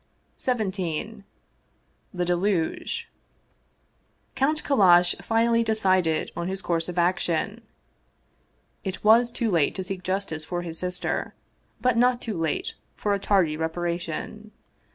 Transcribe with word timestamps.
XVII 0.39 1.21
THE 2.11 2.25
DELUGE 2.25 3.07
COUNT 4.33 4.63
KALLASH 4.63 5.13
finally 5.21 5.63
decided 5.63 6.31
on 6.35 6.47
his 6.47 6.63
course 6.63 6.89
of 6.89 6.97
action. 6.97 7.61
It 8.83 9.03
was 9.03 9.31
too 9.31 9.51
late 9.51 9.75
to 9.75 9.83
seek 9.83 10.01
justice 10.01 10.43
for 10.43 10.63
his 10.63 10.79
sister, 10.79 11.35
but 11.81 11.97
not 11.97 12.19
too 12.19 12.35
late 12.35 12.73
for 12.95 13.13
a 13.13 13.19
tardy 13.19 13.55
reparation. 13.55 14.49